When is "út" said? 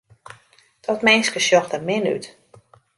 2.15-2.25